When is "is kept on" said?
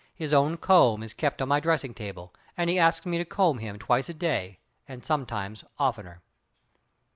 1.03-1.47